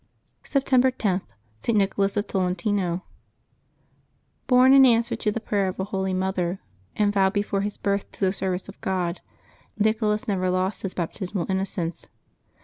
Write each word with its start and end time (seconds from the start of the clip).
September 0.43 0.91
lo.— 1.05 1.21
ST. 1.61 1.75
NICHOLAS 1.77 2.17
OF 2.17 2.25
TOLEN 2.25 2.55
TINO. 2.55 3.03
^P^ORN" 4.47 4.73
in 4.73 4.83
answer 4.83 5.15
to 5.15 5.31
the 5.31 5.39
prayer 5.39 5.67
of 5.67 5.79
a 5.79 5.83
holy 5.83 6.11
mother, 6.11 6.59
and 6.95 7.11
^bJ 7.11 7.13
vowed 7.13 7.33
before 7.33 7.61
his 7.61 7.77
birth 7.77 8.09
to 8.11 8.19
the 8.19 8.33
service 8.33 8.67
of 8.67 8.81
God, 8.81 9.21
Nicho 9.79 10.01
las 10.09 10.27
never 10.27 10.49
lost 10.49 10.81
his 10.81 10.95
baptismal 10.95 11.45
innocence. 11.51 12.09